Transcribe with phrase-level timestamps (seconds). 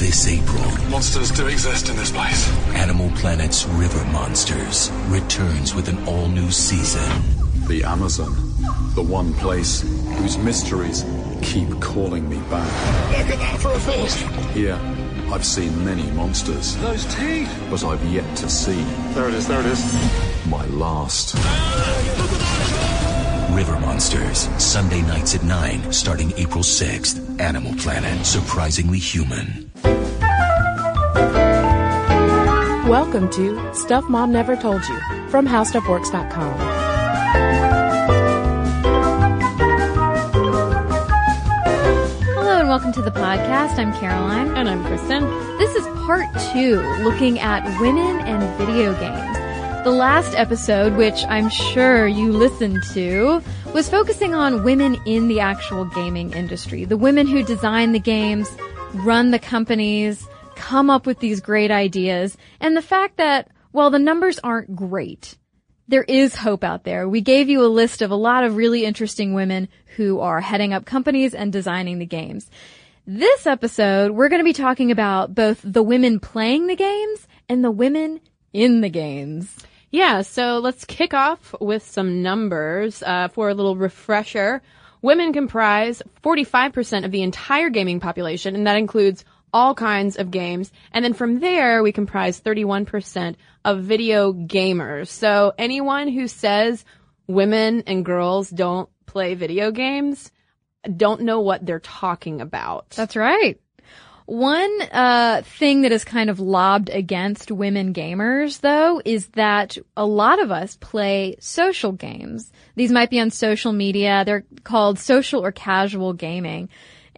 [0.00, 2.48] This April, Monsters do exist in this place.
[2.74, 7.22] Animal Planet's River Monsters returns with an all-new season.
[7.68, 8.32] The Amazon.
[8.94, 9.82] The one place
[10.16, 11.04] whose mysteries
[11.42, 12.64] keep calling me back.
[13.18, 14.14] Look at that for a fish.
[14.54, 14.78] Here,
[15.30, 17.52] I've seen many monsters, Those teeth.
[17.68, 18.82] but I've yet to see
[19.12, 19.84] There it is, there it is.
[20.48, 21.34] my last.
[23.54, 27.38] River Monsters, Sunday nights at 9, starting April 6th.
[27.38, 29.69] Animal Planet, surprisingly human.
[32.88, 36.58] Welcome to Stuff Mom Never Told You from HowStuffWorks.com.
[42.34, 43.78] Hello and welcome to the podcast.
[43.78, 44.56] I'm Caroline.
[44.56, 45.24] And I'm Cristen.
[45.58, 49.36] This is part two, looking at women and video games.
[49.84, 55.40] The last episode, which I'm sure you listened to, was focusing on women in the
[55.40, 56.84] actual gaming industry.
[56.84, 58.54] The women who design the games,
[58.94, 60.26] run the companies,
[60.56, 65.36] come up with these great ideas, and the fact that, while the numbers aren't great,
[65.88, 67.08] there is hope out there.
[67.08, 70.72] We gave you a list of a lot of really interesting women who are heading
[70.72, 72.50] up companies and designing the games.
[73.06, 77.64] This episode, we're going to be talking about both the women playing the games and
[77.64, 78.20] the women
[78.52, 79.56] in the games.
[79.90, 84.62] Yeah, so let's kick off with some numbers uh, for a little refresher.
[85.02, 90.70] Women comprise 45% of the entire gaming population, and that includes all kinds of games.
[90.92, 95.08] And then from there, we comprise 31% of video gamers.
[95.08, 96.84] So anyone who says
[97.26, 100.30] women and girls don't play video games
[100.96, 102.90] don't know what they're talking about.
[102.90, 103.60] That's right.
[104.30, 110.06] One uh, thing that is kind of lobbed against women gamers, though, is that a
[110.06, 112.52] lot of us play social games.
[112.76, 114.22] These might be on social media.
[114.24, 116.68] They're called social or casual gaming.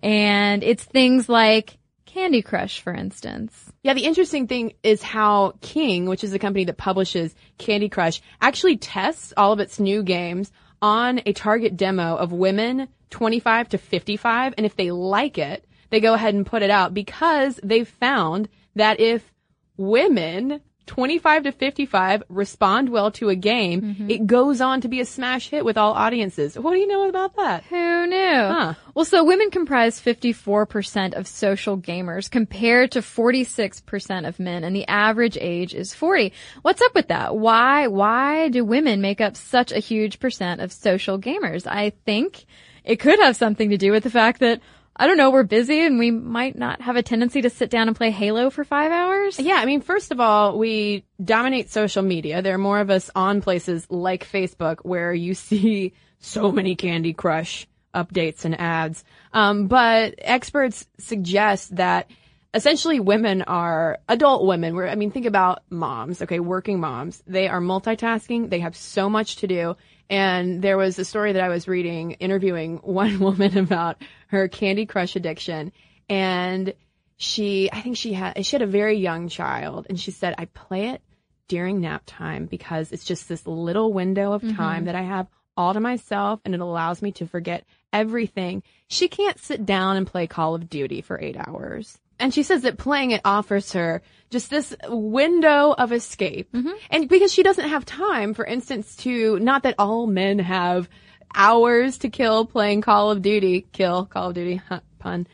[0.02, 3.70] And it's things like Candy Crush, for instance.
[3.82, 8.22] Yeah, the interesting thing is how King, which is the company that publishes Candy Crush,
[8.40, 10.50] actually tests all of its new games
[10.80, 14.54] on a target demo of women 25 to 55.
[14.56, 18.48] And if they like it, they go ahead and put it out because they've found
[18.74, 19.30] that if
[19.76, 24.10] women 25 to 55 respond well to a game, mm-hmm.
[24.10, 26.58] it goes on to be a smash hit with all audiences.
[26.58, 27.64] What do you know about that?
[27.64, 28.16] Who knew?
[28.16, 28.74] Huh.
[28.94, 34.88] Well, so women comprise 54% of social gamers compared to 46% of men and the
[34.88, 36.32] average age is 40.
[36.62, 37.36] What's up with that?
[37.36, 41.66] Why, why do women make up such a huge percent of social gamers?
[41.66, 42.46] I think
[42.82, 44.62] it could have something to do with the fact that
[44.94, 47.88] I don't know, we're busy and we might not have a tendency to sit down
[47.88, 49.38] and play Halo for five hours.
[49.38, 52.42] Yeah, I mean, first of all, we dominate social media.
[52.42, 57.14] There are more of us on places like Facebook where you see so many Candy
[57.14, 59.04] Crush updates and ads.
[59.32, 62.10] Um, but experts suggest that
[62.54, 64.76] essentially women are adult women.
[64.76, 66.22] Where I mean, think about moms.
[66.22, 67.22] Okay, working moms.
[67.26, 68.50] They are multitasking.
[68.50, 69.76] They have so much to do.
[70.12, 73.96] And there was a story that I was reading, interviewing one woman about
[74.26, 75.72] her Candy Crush addiction,
[76.06, 76.74] and
[77.16, 80.44] she, I think she had, she had a very young child, and she said, I
[80.44, 81.00] play it
[81.48, 84.54] during nap time because it's just this little window of mm-hmm.
[84.54, 88.62] time that I have all to myself, and it allows me to forget everything.
[88.88, 91.98] She can't sit down and play Call of Duty for eight hours.
[92.22, 94.00] And she says that playing it offers her
[94.30, 96.48] just this window of escape.
[96.88, 100.88] And because she doesn't have time, for instance, to, not that all men have
[101.34, 105.26] hours to kill playing Call of Duty, kill Call of Duty, huh, pun.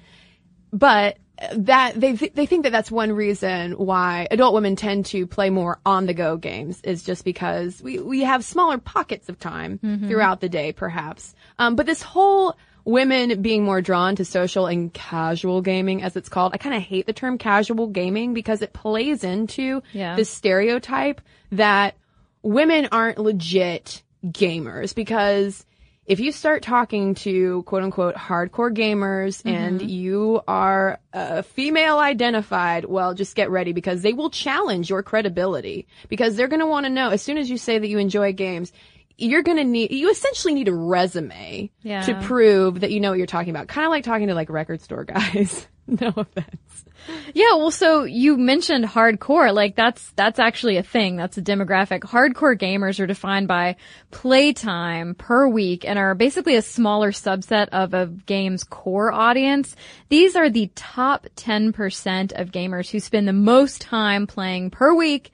[0.72, 1.18] But
[1.54, 5.50] that they th- they think that that's one reason why adult women tend to play
[5.50, 9.78] more on the go games is just because we we have smaller pockets of time
[10.08, 11.34] throughout the day, perhaps.
[11.58, 16.28] Um, but this whole women being more drawn to social and casual gaming, as it's
[16.28, 20.16] called, I kind of hate the term casual gaming because it plays into Yeah.
[20.16, 21.20] this stereotype
[21.52, 21.94] that
[22.42, 24.94] women aren't legit gamers.
[24.94, 25.64] Because
[26.06, 32.86] if you start talking to quote unquote hardcore gamers and you are uh, female identified,
[32.86, 36.86] well, just get ready because they will challenge your credibility because they're going to want
[36.86, 37.10] to know.
[37.10, 38.72] As soon as you say that you enjoy games,
[39.18, 42.02] you're going to need, you essentially need a resume Yeah.
[42.02, 43.66] to prove that you know what you're talking about.
[43.68, 45.66] Kind of like talking to like record store guys.
[45.88, 46.84] no offense.
[47.32, 49.52] Yeah, well, so you mentioned hardcore.
[49.54, 51.16] Like that's that's actually a thing.
[51.16, 52.00] That's a demographic.
[52.00, 53.76] Hardcore gamers are defined by
[54.10, 59.74] playtime per week and are basically a smaller subset of a game's core audience.
[60.10, 65.30] These are the top 10% of gamers who spend the most time playing per week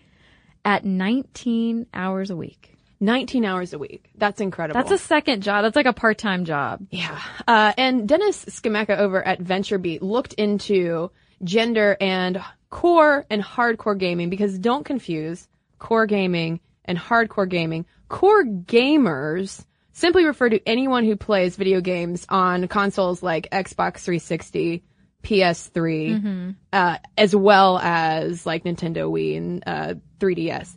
[0.64, 2.73] at 19 hours a week.
[3.04, 4.10] 19 hours a week.
[4.16, 4.80] That's incredible.
[4.80, 5.62] That's a second job.
[5.62, 6.86] That's like a part-time job.
[6.90, 7.20] Yeah.
[7.46, 11.10] Uh, and Dennis Scimeca over at VentureBeat looked into
[11.42, 15.46] gender and core and hardcore gaming because don't confuse
[15.78, 17.86] core gaming and hardcore gaming.
[18.08, 24.82] Core gamers simply refer to anyone who plays video games on consoles like Xbox 360,
[25.22, 30.74] PS3, uh, as well as like Nintendo Wii and uh, 3DS.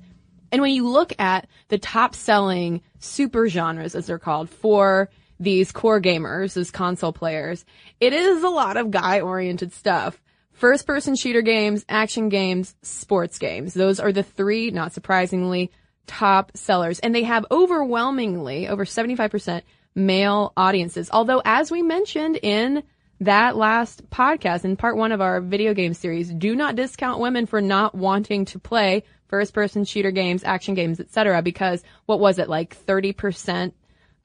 [0.51, 5.09] And when you look at the top selling super genres, as they're called, for
[5.39, 7.65] these core gamers, these console players,
[7.99, 10.21] it is a lot of guy oriented stuff.
[10.53, 13.73] First person shooter games, action games, sports games.
[13.73, 15.71] Those are the three, not surprisingly,
[16.07, 16.99] top sellers.
[16.99, 19.61] And they have overwhelmingly, over 75%
[19.94, 21.09] male audiences.
[21.11, 22.83] Although, as we mentioned in
[23.19, 27.45] that last podcast, in part one of our video game series, do not discount women
[27.45, 31.41] for not wanting to play first person shooter games, action games, etc.
[31.41, 33.74] Because what was it, like 30%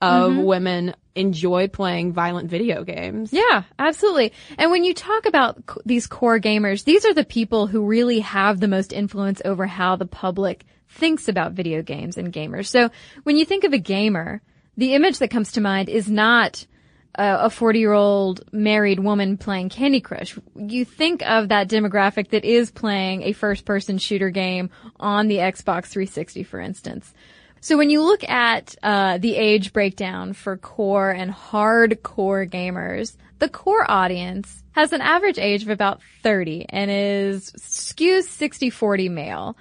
[0.00, 0.42] of mm-hmm.
[0.42, 3.32] women enjoy playing violent video games?
[3.32, 4.32] Yeah, absolutely.
[4.58, 8.20] And when you talk about c- these core gamers, these are the people who really
[8.20, 12.66] have the most influence over how the public thinks about video games and gamers.
[12.66, 12.90] So
[13.22, 14.42] when you think of a gamer,
[14.76, 16.66] the image that comes to mind is not
[17.14, 20.38] a 40 year old married woman playing Candy Crush.
[20.56, 25.36] You think of that demographic that is playing a first person shooter game on the
[25.36, 27.12] Xbox 360, for instance.
[27.60, 33.48] So when you look at uh, the age breakdown for core and hardcore gamers, the
[33.48, 39.56] core audience has an average age of about 30 and is skews 60-40 male.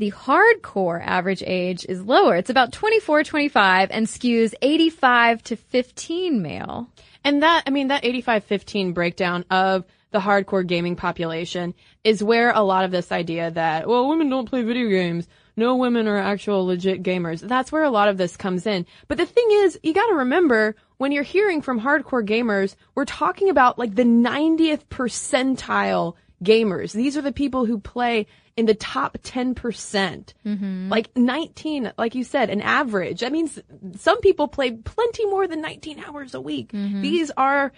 [0.00, 2.34] The hardcore average age is lower.
[2.34, 6.88] It's about 24, 25 and skews 85 to 15 male.
[7.22, 12.62] And that, I mean, that 85-15 breakdown of the hardcore gaming population is where a
[12.62, 15.28] lot of this idea that, well, women don't play video games.
[15.54, 17.46] No women are actual legit gamers.
[17.46, 18.86] That's where a lot of this comes in.
[19.06, 23.50] But the thing is, you gotta remember, when you're hearing from hardcore gamers, we're talking
[23.50, 26.92] about like the 90th percentile gamers.
[26.92, 28.26] These are the people who play
[28.60, 29.56] in the top 10%.
[29.56, 30.90] percent mm-hmm.
[30.90, 33.20] Like 19, like you said, an average.
[33.20, 33.58] That means
[33.96, 36.70] some people play plenty more than 19 hours a week.
[36.72, 37.00] Mm-hmm.
[37.00, 37.72] These are,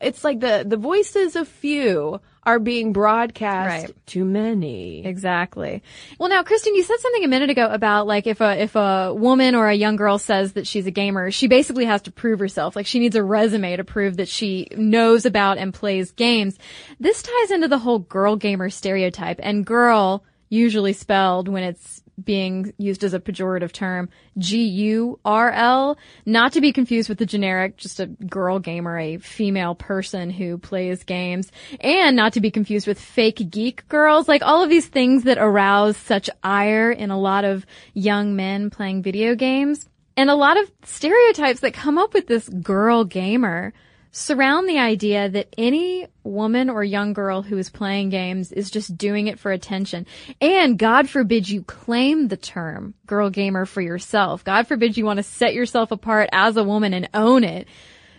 [0.00, 4.06] it's like the, the voices of few are being broadcast Right.
[4.06, 5.04] to many.
[5.04, 5.82] Exactly.
[6.18, 9.12] Well, now, Cristen, you said something a minute ago about like if a if a
[9.12, 12.38] woman or a young girl says that she's a gamer, she basically has to prove
[12.38, 12.76] herself.
[12.76, 16.56] Like she needs a resume to prove that she knows about and plays games.
[17.00, 22.72] This ties into the whole girl gamer stereotype, and girl usually spelled when it's being
[22.78, 24.08] used as a pejorative term,
[24.38, 30.30] G-U-R-L, not to be confused with the generic, just a girl gamer, a female person
[30.30, 34.70] who plays games, and not to be confused with fake geek girls, like all of
[34.70, 39.88] these things that arouse such ire in a lot of young men playing video games.
[40.16, 43.74] And a lot of stereotypes that come up with this girl gamer
[44.16, 48.96] surround the idea that any woman or young girl who is playing games is just
[48.96, 50.06] doing it for attention.
[50.40, 54.42] And God forbid you claim the term girl gamer for yourself.
[54.42, 57.68] God forbid you want to set yourself apart as a woman and own it.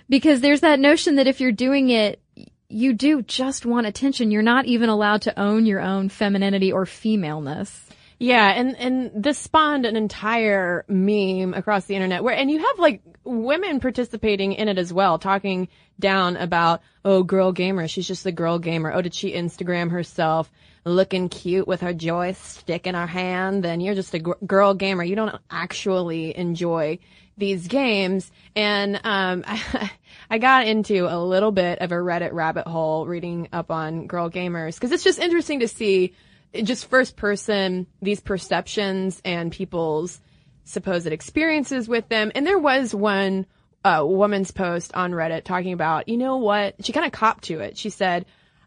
[0.07, 2.21] Because there's that notion that if you're doing it,
[2.69, 4.29] you do just want attention.
[4.29, 7.89] You're not even allowed to own your own femininity or femaleness.
[8.19, 12.80] Yeah, and and this spawned an entire meme across the internet where and you have
[12.80, 15.68] like women participating in it as well, talking
[16.00, 18.92] down about oh girl gamer, she's just a girl gamer.
[18.92, 20.52] Oh, did she Instagram herself
[20.84, 23.64] looking cute with her joystick in her hand?
[23.64, 25.04] Then you're just a gr- girl gamer.
[25.04, 26.97] You don't actually enjoy
[27.38, 28.31] these games.
[28.56, 29.92] And um, I,
[30.30, 34.30] I got into a little bit of a Reddit rabbit hole reading up on girl
[34.30, 36.16] gamers because it's just interesting to see
[36.54, 40.21] just first person these perceptions and people's
[40.63, 42.31] supposed experiences with them.
[42.35, 43.45] And there was one
[43.83, 46.75] uh, woman's post on Reddit talking about, you know what?
[46.85, 47.77] She kind of copped to it.
[47.77, 48.25] She said,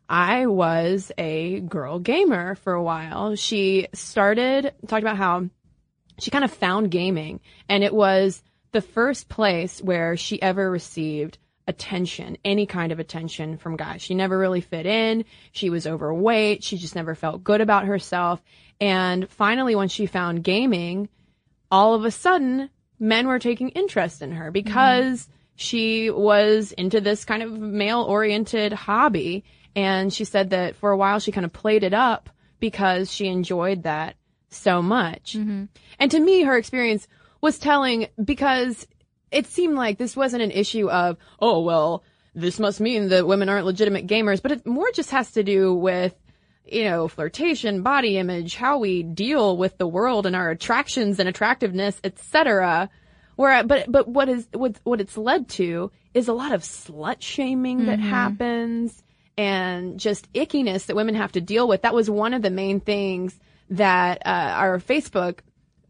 [0.08, 3.36] I was a girl gamer for a while.
[3.36, 5.48] She started talked about how
[6.18, 11.38] she kind of found gaming and it was the first place where she ever received
[11.70, 14.02] attention, any kind of attention from guys.
[14.02, 15.24] She never really fit in.
[15.52, 16.62] She was overweight.
[16.62, 18.42] She just never felt good about herself.
[18.80, 21.08] And finally, when she found gaming,
[21.70, 27.24] all of a sudden, men were taking interest in her because she was into this
[27.24, 29.44] kind of male oriented hobby.
[29.76, 33.28] And she said that for a while she kind of played it up because she
[33.28, 34.16] enjoyed that
[34.48, 35.34] so much.
[35.34, 35.66] Mm-hmm.
[36.00, 37.06] And to me, her experience
[37.40, 38.86] was telling because
[39.30, 42.02] it seemed like this wasn't an issue of, oh, well,
[42.34, 45.74] this must mean that women aren't legitimate gamers, but it more just has to do
[45.74, 46.14] with,
[46.64, 51.28] you know, flirtation, body image, how we deal with the world and our attractions and
[51.28, 52.88] attractiveness, etc.
[53.36, 57.20] Where, but, but what is, what, what it's led to is a lot of slut
[57.20, 59.02] shaming that happens
[59.38, 61.82] and just ickiness that women have to deal with.
[61.82, 63.38] That was one of the main things
[63.70, 65.38] that uh, our Facebook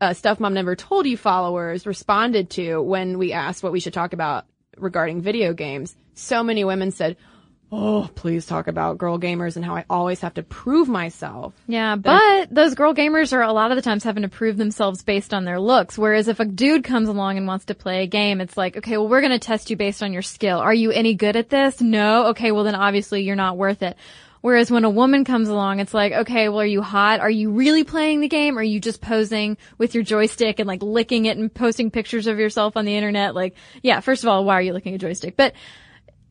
[0.00, 3.94] uh, Stuff Mom Never Told You followers responded to when we asked what we should
[3.94, 5.96] talk about regarding video games.
[6.14, 7.16] So many women said,
[7.72, 11.54] Oh, please talk about girl gamers and how I always have to prove myself.
[11.68, 15.04] Yeah, but those girl gamers are a lot of the times having to prove themselves
[15.04, 15.96] based on their looks.
[15.96, 18.96] Whereas if a dude comes along and wants to play a game, it's like, okay,
[18.96, 20.58] well, we're going to test you based on your skill.
[20.58, 21.80] Are you any good at this?
[21.80, 22.26] No.
[22.28, 23.96] Okay, well then obviously you're not worth it.
[24.40, 27.20] Whereas when a woman comes along, it's like, okay, well, are you hot?
[27.20, 28.56] Are you really playing the game?
[28.56, 32.26] Or Are you just posing with your joystick and like licking it and posting pictures
[32.26, 33.34] of yourself on the internet?
[33.34, 35.36] Like, yeah, first of all, why are you licking a joystick?
[35.36, 35.54] But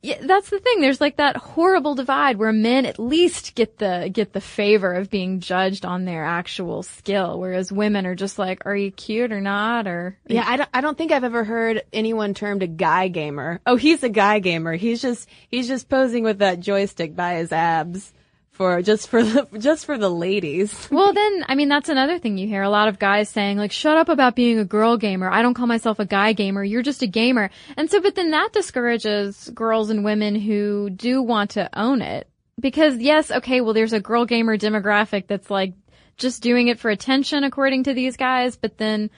[0.02, 0.80] yeah, that's the thing.
[0.80, 5.10] There's like that horrible divide where men at least get the get the favor of
[5.10, 9.42] being judged on their actual skill, whereas women are just like, "Are you cute or
[9.42, 13.10] not?" Or Yeah, I don't, I don't think I've ever heard anyone termed a guy
[13.10, 13.60] gamer.
[13.66, 14.76] Oh, he's a guy gamer.
[14.76, 18.14] He's just he's just posing with that joystick by his abs
[18.60, 20.88] for just for the just for the ladies.
[21.00, 22.62] Well, then, I mean, that's another thing you hear.
[22.62, 25.30] A lot of guys saying, like, shut up about being a girl gamer.
[25.30, 26.64] I don't call myself a guy gamer.
[26.64, 27.52] You're just a gamer.
[27.78, 32.28] And so, but then that discourages girls and women who do want to own it.
[32.60, 35.74] Because yes, okay, well, there's a girl gamer demographic that's like
[36.18, 39.10] just doing it for attention according to these guys, but then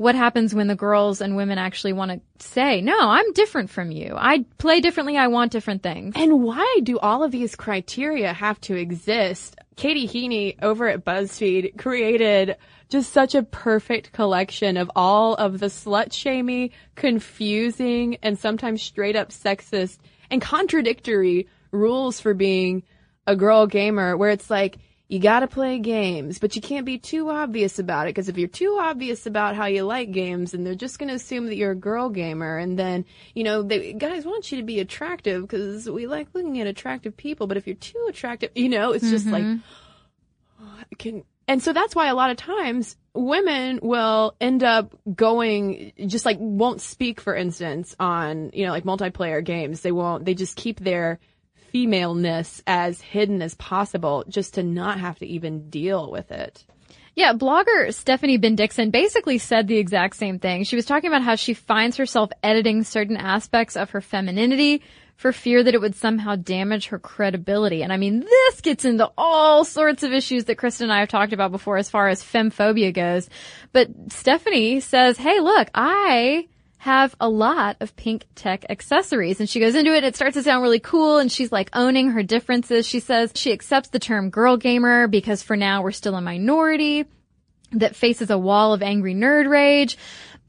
[0.00, 3.90] what happens when the girls and women actually want to say, no, I'm different from
[3.90, 4.14] you.
[4.16, 5.18] I play differently.
[5.18, 6.14] I want different things.
[6.16, 9.56] And why do all of these criteria have to exist?
[9.76, 12.56] Katie Heaney over at BuzzFeed created
[12.88, 19.16] just such a perfect collection of all of the slut shamey, confusing, and sometimes straight
[19.16, 19.98] up sexist
[20.30, 22.84] and contradictory rules for being
[23.26, 24.78] a girl gamer where it's like,
[25.10, 28.46] you gotta play games, but you can't be too obvious about it because if you're
[28.46, 31.76] too obvious about how you like games, then they're just gonna assume that you're a
[31.76, 36.06] girl gamer, and then you know, they, guys want you to be attractive because we
[36.06, 39.42] like looking at attractive people, but if you're too attractive, you know, it's just like,
[40.62, 41.24] oh, can.
[41.48, 46.36] And so that's why a lot of times women will end up going just like
[46.38, 49.80] won't speak, for instance, on you know like multiplayer games.
[49.80, 50.24] They won't.
[50.24, 51.18] They just keep their
[51.72, 56.64] femaleness as hidden as possible just to not have to even deal with it.
[57.16, 60.64] Yeah, blogger Stephanie Bendixsen basically said the exact same thing.
[60.64, 64.82] She was talking about how she finds herself editing certain aspects of her femininity
[65.16, 67.82] for fear that it would somehow damage her credibility.
[67.82, 71.10] And I mean, this gets into all sorts of issues that Kristen and I have
[71.10, 73.28] talked about before as far as femphobia goes.
[73.72, 76.48] But Stephanie says, hey, look, I
[76.80, 79.38] have a lot of pink tech accessories.
[79.38, 80.02] And she goes into it.
[80.02, 81.18] It starts to sound really cool.
[81.18, 82.88] And she's like owning her differences.
[82.88, 87.04] She says she accepts the term girl gamer because for now we're still a minority
[87.72, 89.98] that faces a wall of angry nerd rage.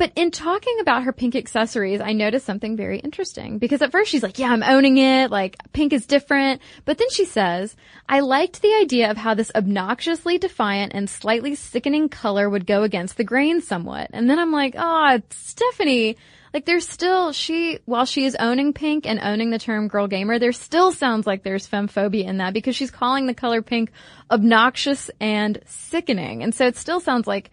[0.02, 4.10] But in talking about her pink accessories, I noticed something very interesting because at first
[4.10, 5.30] she's like, yeah, I'm owning it.
[5.30, 6.60] Like pink is different.
[6.86, 7.76] But then she says,
[8.10, 12.82] I liked the idea of how this obnoxiously defiant and slightly sickening color would go
[12.82, 14.10] against the grain somewhat.
[14.12, 16.18] And then I'm like, oh, Stephanie,
[16.52, 20.40] like there's still, she, while she is owning pink and owning the term girl gamer,
[20.40, 23.92] there still sounds like there's femphobia in that because she's calling the color pink
[24.32, 26.42] obnoxious and sickening.
[26.42, 27.52] And so it still sounds like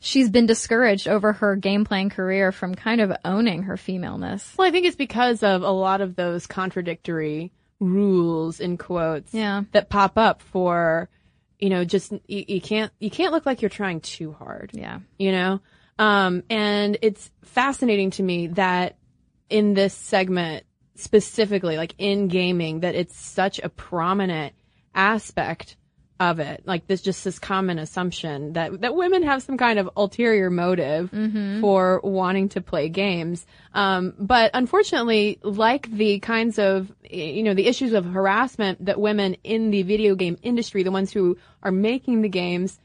[0.00, 4.54] she's been discouraged over her game playing career from kind of owning her femaleness.
[4.56, 9.62] Well, I think it's because of a lot of those contradictory rules in quotes Yeah.
[9.72, 11.08] that pop up for,
[11.58, 14.70] you know, just you, you can't you can't look like you're trying too hard.
[14.74, 15.00] Yeah.
[15.18, 15.60] You know?
[15.98, 18.96] Um, and it's fascinating to me that
[19.50, 20.64] in this segment
[20.94, 24.54] specifically, like in gaming, that it's such a prominent
[24.94, 25.76] aspect
[26.20, 26.62] of it.
[26.66, 31.10] Like this, just this common assumption that that women have some kind of ulterior motive
[31.62, 33.46] for wanting to play games.
[33.74, 39.38] Um, but unfortunately, like the kinds of you know the issues of harassment that women
[39.42, 42.78] in the video game industry, the ones who are making the games,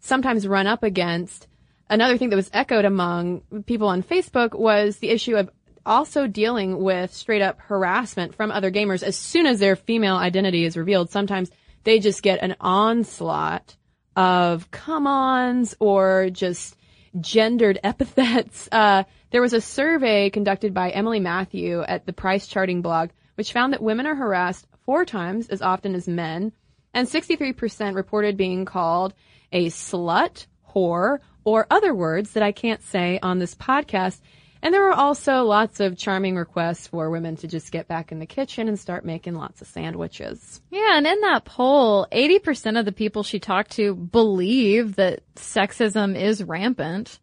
[0.00, 1.48] sometimes run up against.
[1.88, 5.50] Another thing that was echoed among people on Facebook was the issue of
[5.84, 10.64] also dealing with straight up harassment from other gamers as soon as their female identity
[10.64, 11.10] is revealed.
[11.10, 11.50] Sometimes
[11.84, 13.76] they just get an onslaught
[14.16, 16.76] of come ons or just
[17.20, 18.68] gendered epithets.
[18.70, 23.52] Uh, there was a survey conducted by Emily Matthew at the Price Charting blog, which
[23.52, 26.52] found that women are harassed four times as often as men,
[26.94, 29.14] and 63% reported being called
[29.52, 34.20] a slut, whore, or other words that I can't say on this podcast.
[34.64, 38.20] And there were also lots of charming requests for women to just get back in
[38.20, 40.60] the kitchen and start making lots of sandwiches.
[40.70, 46.16] Yeah, and in that poll, 80% of the people she talked to believe that sexism
[46.16, 47.18] is rampant.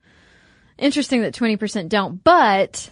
[0.77, 2.89] Interesting that 20% don't, but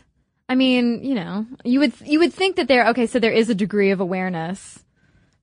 [0.49, 3.49] I mean, you know, you would you would think that there okay, so there is
[3.49, 4.81] a degree of awareness.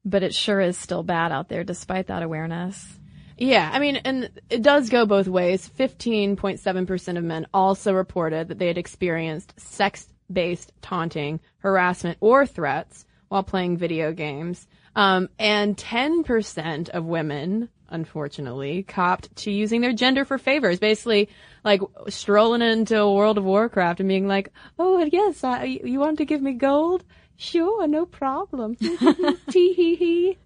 [0.05, 2.99] but it sure is still bad out there despite that awareness.
[3.37, 5.69] Yeah, I mean, and it does go both ways.
[5.79, 13.43] 15.7% of men also reported that they had experienced sex-based taunting, harassment, or threats while
[13.43, 14.67] playing video games.
[14.97, 20.79] Um, and 10% of women, unfortunately, copped to using their gender for favors.
[20.79, 21.29] Basically,
[21.65, 26.25] like strolling into World of Warcraft and being like, "Oh yes, I, you want to
[26.25, 27.03] give me gold?
[27.37, 28.77] Sure, no problem."
[29.51, 30.39] Tee hee hee.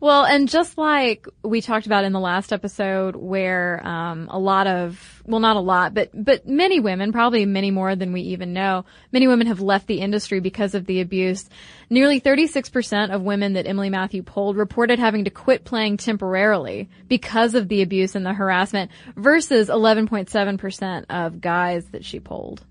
[0.00, 4.66] Well, and just like we talked about in the last episode where, um, a lot
[4.66, 8.52] of, well, not a lot, but, but many women, probably many more than we even
[8.52, 11.48] know, many women have left the industry because of the abuse.
[11.90, 17.54] Nearly 36% of women that Emily Matthew polled reported having to quit playing temporarily because
[17.54, 22.64] of the abuse and the harassment versus 11.7% of guys that she polled.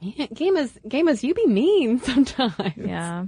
[0.00, 2.76] Man, gamers, gamers, you be mean sometimes.
[2.76, 3.24] Yeah.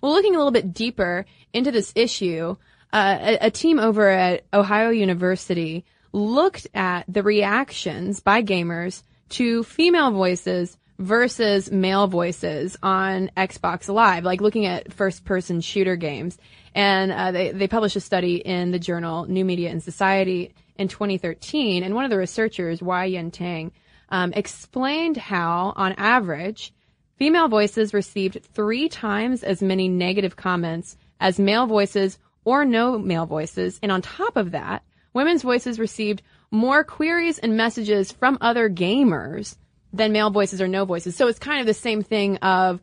[0.00, 2.56] Well, looking a little bit deeper into this issue,
[2.92, 9.64] uh, a, a team over at Ohio University looked at the reactions by gamers to
[9.64, 16.38] female voices versus male voices on Xbox Live, like looking at first person shooter games.
[16.74, 20.88] And uh, they, they published a study in the journal New Media and Society in
[20.88, 21.82] 2013.
[21.82, 23.72] And one of the researchers, Wai Yen Tang,
[24.08, 26.72] um, explained how, on average,
[27.16, 33.26] female voices received three times as many negative comments as male voices or no male
[33.26, 33.78] voices.
[33.82, 34.82] And on top of that,
[35.12, 39.56] women's voices received more queries and messages from other gamers
[39.92, 41.16] than male voices or no voices.
[41.16, 42.80] So it's kind of the same thing of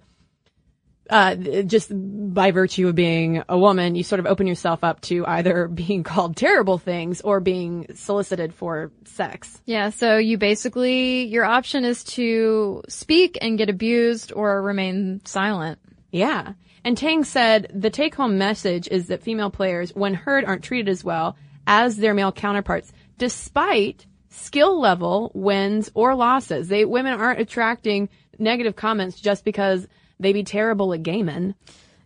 [1.09, 5.25] uh, just by virtue of being a woman, you sort of open yourself up to
[5.27, 9.61] either being called terrible things or being solicited for sex.
[9.65, 15.79] Yeah, so you basically, your option is to speak and get abused or remain silent.
[16.11, 16.53] Yeah.
[16.83, 20.89] And Tang said the take home message is that female players, when heard, aren't treated
[20.89, 21.35] as well
[21.67, 26.69] as their male counterparts, despite skill level wins or losses.
[26.69, 28.09] They, women aren't attracting
[28.39, 29.87] negative comments just because
[30.21, 31.55] they be terrible at gaming.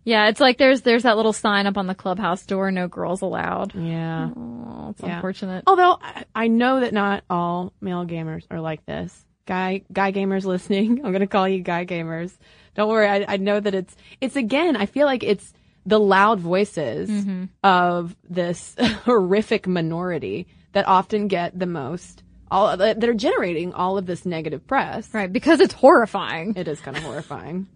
[0.04, 3.22] Yeah, it's like there's there's that little sign up on the clubhouse door, no girls
[3.22, 3.74] allowed.
[3.74, 4.30] Yeah.
[4.36, 5.16] Oh, it's Yeah.
[5.16, 5.64] unfortunate.
[5.66, 9.24] Although I, I know that not all male gamers are like this.
[9.46, 12.36] Guy guy gamers listening, I'm gonna call you guy gamers.
[12.76, 14.76] Don't worry, I, I know that it's it's again.
[14.76, 15.52] I feel like it's
[15.84, 17.44] the loud voices mm-hmm.
[17.64, 24.06] of this horrific minority that often get the most all that are generating all of
[24.06, 25.08] this negative press.
[25.12, 26.54] Right, because it's horrifying.
[26.56, 27.66] It is kind of horrifying.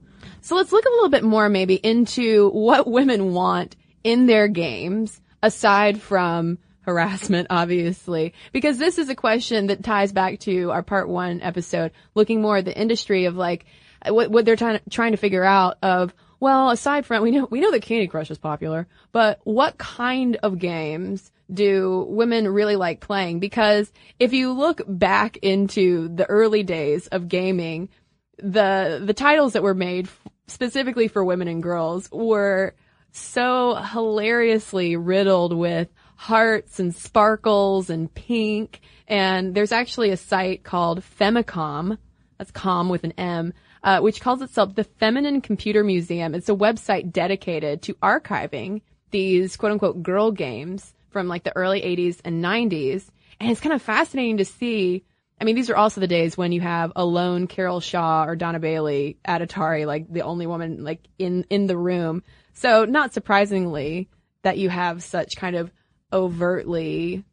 [0.42, 5.20] So let's look a little bit more maybe into what women want in their games
[5.42, 11.09] aside from harassment, obviously, because this is a question that ties back to our part
[11.09, 13.66] one episode, looking more at the industry of like
[14.07, 17.61] what, what they're trying trying to figure out of, well, aside from, we know, we
[17.61, 23.00] know that Candy Crush is popular, but what kind of games do women really like
[23.00, 23.40] playing?
[23.40, 27.90] Because if you look back into the early days of gaming,
[28.42, 30.09] the the titles that were made
[30.46, 32.74] specifically for women and girls were
[33.12, 38.81] so hilariously riddled with hearts and sparkles and pink.
[39.09, 41.98] And there's actually a site called Femicom,
[42.38, 46.35] that's com with an M, uh, which calls itself the Feminine Computer Museum.
[46.35, 51.81] It's a website dedicated to archiving these quote unquote girl games from like the early
[51.81, 53.07] 80s and 90s.
[53.40, 55.05] And it's kind of fascinating to see.
[55.40, 58.37] I mean, these are also the days when you have a lone Carol Shaw or
[58.37, 62.22] Donna Bailey at Atari, like the only woman like in, in the room.
[62.53, 64.09] So not surprisingly
[64.42, 65.72] that you have such kind of
[66.12, 67.24] overtly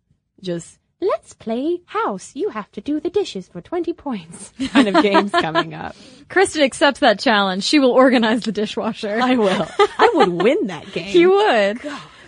[0.42, 2.32] just let's play house.
[2.34, 5.96] You have to do the dishes for 20 points kind of games coming up.
[6.30, 7.64] Cristen accepts that challenge.
[7.64, 9.20] She will organize the dishwasher.
[9.22, 9.68] I will.
[9.80, 11.16] I would win that game.
[11.16, 11.80] You would.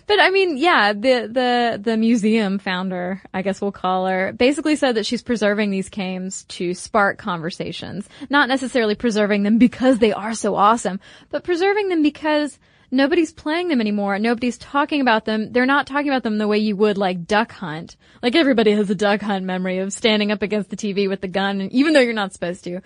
[0.10, 4.76] But I mean, yeah, the, the, the museum founder, I guess we'll call her, basically
[4.76, 8.10] said that she's preserving these games to spark conversations.
[8.28, 12.58] Not necessarily preserving them because they are so awesome, but preserving them because
[12.90, 14.18] nobody's playing them anymore.
[14.18, 15.52] Nobody's talking about them.
[15.52, 17.96] They're not talking about them the way you would like Duck Hunt.
[18.24, 21.28] Like everybody has a Duck Hunt memory of standing up against the TV with the
[21.28, 22.82] gun, even though you're not supposed to.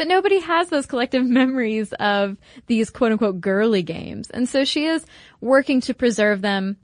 [0.00, 4.30] But nobody has those collective memories of these quote unquote girly games.
[4.30, 5.04] And so she is
[5.42, 6.78] working to preserve them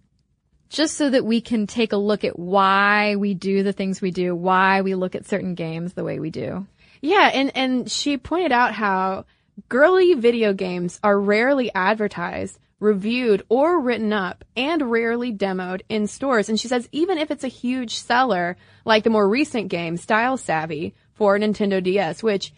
[0.69, 4.11] just so that we can take a look at why we do the things we
[4.11, 6.67] do, why we look at certain games the way we do.
[7.01, 9.25] Yeah, and, and she pointed out how
[9.71, 16.51] girly video games are rarely advertised, reviewed, or written up, and rarely demoed in stores.
[16.51, 20.37] And she says even if it's a huge seller, like the more recent game, Style
[20.37, 22.53] Savvy, for Nintendo DS, which,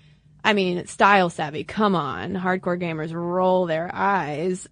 [0.48, 4.66] I mean, Style Savvy, come on, hardcore gamers roll their eyes.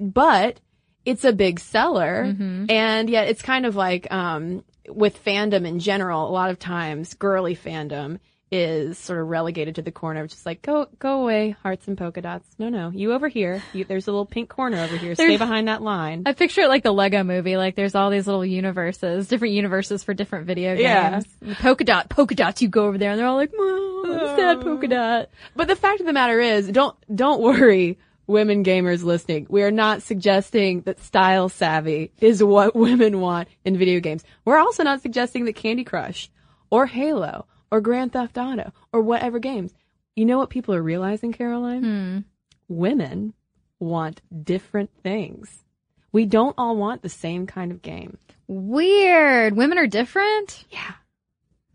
[0.00, 0.60] But
[1.04, 2.32] it's a big seller,
[2.70, 6.28] and yet it's kind of like um, with fandom in general.
[6.28, 8.20] A lot of times, girly fandom
[8.50, 12.20] is sort of relegated to the corner, just like go go away, hearts and polka
[12.20, 12.46] dots.
[12.58, 13.62] No, no, you over here.
[13.72, 15.14] You, there's a little pink corner over here.
[15.14, 16.24] Stay behind that line.
[16.26, 17.56] I picture it like the Lego movie.
[17.56, 20.80] Like there's all these little universes, different universes for different video games.
[20.82, 21.20] Yeah.
[21.48, 22.60] The polka dot, polka dots.
[22.60, 24.62] You go over there and they're all like, "Mom, sad oh.
[24.62, 29.46] polka dot." But the fact of the matter is, don't don't worry, women gamers listening.
[29.48, 34.24] We are not suggesting that style savvy is what women want in video games.
[34.44, 36.30] We're also not suggesting that Candy Crush
[36.70, 39.72] or Halo or Grand Theft Auto or whatever games.
[40.16, 42.24] You know what people are realizing, Caroline?
[42.68, 43.34] Women
[43.78, 45.64] want different things.
[46.12, 48.18] We don't all want the same kind of game.
[48.48, 49.56] Weird.
[49.56, 50.94] Women are different Yeah.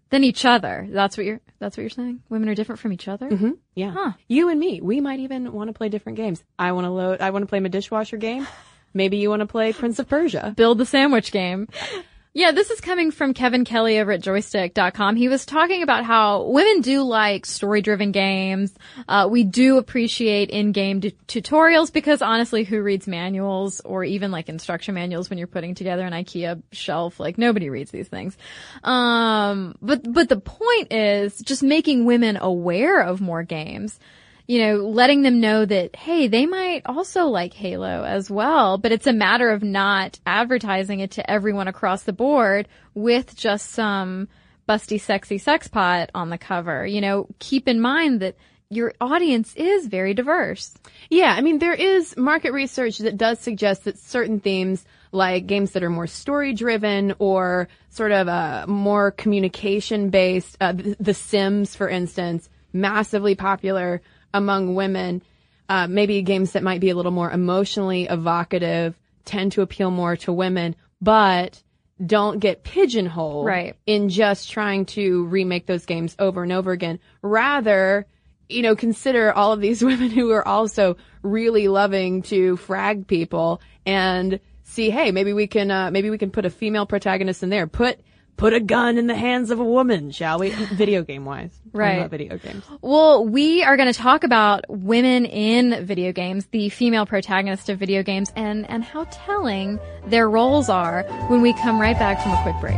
[0.10, 0.88] than each other.
[0.92, 1.40] That's what you're.
[1.60, 2.22] That's what you're saying.
[2.30, 3.28] Women are different from each other.
[3.30, 3.92] hmm Yeah.
[3.92, 4.12] Huh.
[4.28, 6.44] You and me, we might even want to play different games.
[6.60, 8.46] I want to load, I want to play my dishwasher game.
[8.94, 10.54] Maybe you want to play Prince of Persia.
[10.56, 11.68] build the sandwich game.
[12.38, 15.16] Yeah, this is coming from Kevin Kelly over at joystiq.com.
[15.16, 18.76] He was talking about how women do like story driven games.
[19.08, 24.50] Uh, we do appreciate in-game d- tutorials because honestly, who reads manuals or even like
[24.50, 27.22] instruction manuals when you're putting together an IKEA shelf?
[27.22, 28.36] Like nobody reads these things.
[28.84, 33.98] Um, but, but the point is just making women aware of more games
[34.48, 38.92] you know, letting them know that, hey, they might also like Halo as well, but
[38.92, 44.28] it's a matter of not advertising it to everyone across the board with just some
[44.70, 46.86] busty, sexy sex pot on the cover.
[46.86, 48.36] You know, keep in mind that
[48.70, 50.74] your audience is very diverse.
[51.10, 55.72] Yeah, I mean, there is market research that does suggest that certain themes, like games
[55.72, 61.14] that are more story driven or sort of uh, more communication based, uh, the, the
[61.14, 64.02] Sims, for instance, massively popular
[64.36, 65.22] among women.
[65.68, 70.16] Uh, maybe games that might be a little more emotionally evocative tend to appeal more
[70.16, 71.64] to women, but
[72.06, 73.76] don't get pigeonholed Right.
[73.88, 77.00] in just trying to remake those games over and over again.
[77.24, 78.06] Rather,
[78.50, 83.62] you know, consider all of these women who are also really loving to frag people
[83.86, 87.50] and see, hey, maybe we can, uh, maybe we can put a female protagonist in
[87.50, 87.66] there.
[87.66, 88.00] Put,
[88.38, 90.50] put a gun in the hands of a woman, shall we?
[90.74, 91.52] video game wise.
[91.72, 91.98] Right.
[91.98, 92.64] About video games.
[92.82, 97.80] Well, we are going to talk about women in video games, the female protagonist of
[97.80, 102.32] video games, and, and how telling their roles are when we come right back from
[102.32, 102.78] a quick break.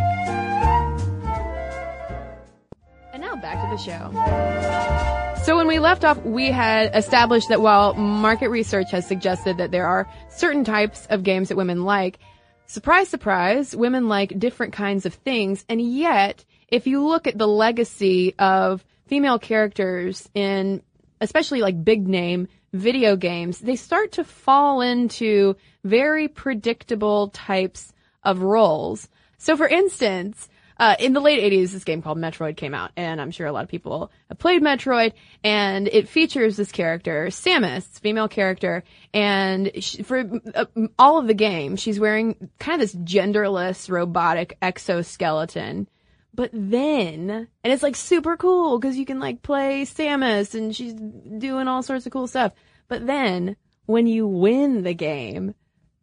[3.13, 5.43] And now back to the show.
[5.43, 9.71] So when we left off, we had established that while market research has suggested that
[9.71, 12.19] there are certain types of games that women like,
[12.67, 15.65] surprise, surprise, women like different kinds of things.
[15.67, 20.83] And yet, if you look at the legacy of female characters in,
[21.21, 28.41] especially like big name video games, they start to fall into very predictable types of
[28.41, 29.09] roles.
[29.37, 30.49] So for instance,
[30.79, 33.51] uh, in the late 80s, this game called Metroid came out, and I'm sure a
[33.51, 35.13] lot of people have played Metroid,
[35.43, 40.65] and it features this character, Samus, female character, and she, for uh,
[40.99, 45.87] all of the game, she's wearing kind of this genderless robotic exoskeleton.
[46.33, 50.93] But then, and it's like super cool because you can like play Samus and she's
[50.93, 52.53] doing all sorts of cool stuff.
[52.87, 53.55] But then,
[53.87, 55.55] when you win the game,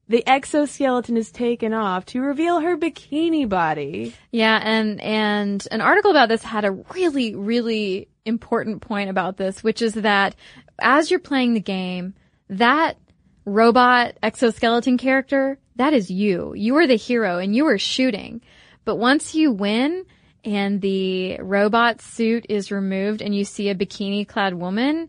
[0.09, 4.15] the exoskeleton is taken off to reveal her bikini body.
[4.31, 9.63] Yeah, and and an article about this had a really really important point about this,
[9.63, 10.35] which is that
[10.79, 12.15] as you're playing the game,
[12.49, 12.97] that
[13.45, 16.55] robot exoskeleton character, that is you.
[16.55, 18.43] You are the hero and you are shooting.
[18.85, 20.05] But once you win
[20.45, 25.09] and the robot suit is removed and you see a bikini clad woman,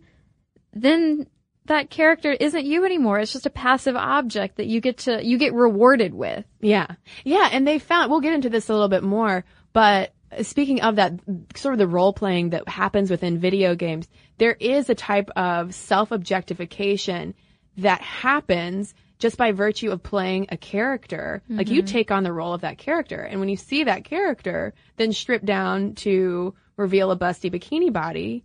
[0.73, 1.27] then
[1.65, 3.19] that character isn't you anymore.
[3.19, 6.45] It's just a passive object that you get to, you get rewarded with.
[6.61, 6.87] Yeah.
[7.23, 7.49] Yeah.
[7.51, 11.13] And they found, we'll get into this a little bit more, but speaking of that,
[11.55, 15.73] sort of the role playing that happens within video games, there is a type of
[15.73, 17.33] self objectification
[17.77, 21.41] that happens just by virtue of playing a character.
[21.49, 21.91] Like you mm-hmm.
[21.91, 23.21] take on the role of that character.
[23.21, 28.43] And when you see that character, then stripped down to reveal a busty bikini body,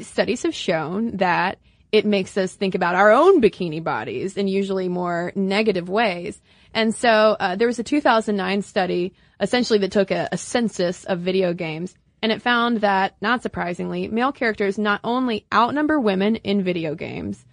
[0.00, 1.58] studies have shown that
[1.90, 6.40] it makes us think about our own bikini bodies in usually more negative ways.
[6.74, 11.20] And so uh, there was a 2009 study essentially that took a, a census of
[11.20, 16.64] video games and it found that, not surprisingly, male characters not only outnumber women in
[16.64, 17.44] video games,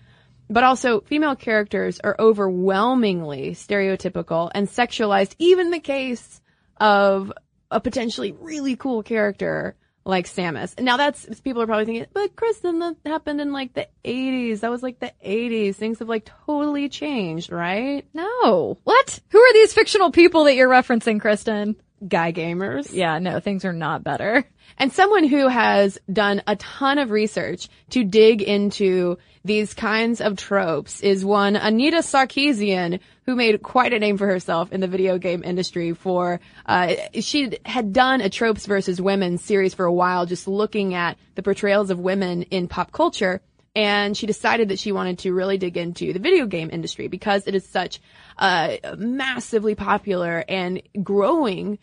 [0.49, 6.41] but also female characters are overwhelmingly stereotypical and sexualized, even the case
[6.77, 7.31] of
[7.71, 10.79] a potentially really cool character like Samus.
[10.79, 14.59] Now that's people are probably thinking, but Cristen, that happened in like the 80s.
[14.59, 15.75] That was like the 80s.
[15.75, 18.05] Things have like totally changed, right?
[18.13, 18.77] No.
[18.83, 19.19] What?
[19.29, 21.75] Who are these fictional people that you're referencing, Cristen?
[22.07, 22.89] Guy gamers.
[22.91, 24.45] Yeah, no, things are not better.
[24.77, 30.37] And someone who has done a ton of research to dig into these kinds of
[30.37, 35.19] tropes is one Anita Sarkeesian, who made quite a name for herself in the video
[35.19, 40.25] game industry for, uh, she had done a tropes versus women series for a while,
[40.25, 43.39] just looking at the portrayals of women in pop culture.
[43.75, 47.45] And she decided that she wanted to really dig into the video game industry because
[47.45, 48.01] it is such
[48.39, 51.77] a massively popular and growing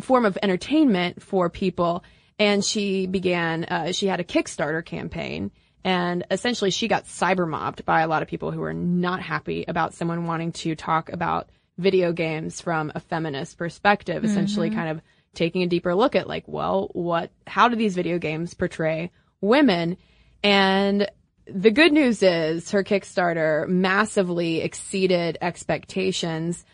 [0.00, 2.04] form of entertainment for people.
[2.38, 5.50] And she began, uh, she had a Kickstarter campaign
[5.84, 9.64] and essentially she got cyber mobbed by a lot of people who were not happy
[9.66, 14.78] about someone wanting to talk about video games from a feminist perspective, essentially mm-hmm.
[14.78, 15.02] kind of
[15.34, 19.96] taking a deeper look at like, well, what, how do these video games portray women?
[20.42, 21.08] And
[21.46, 26.64] the good news is her Kickstarter massively exceeded expectations